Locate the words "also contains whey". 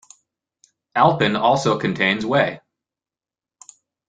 1.35-2.59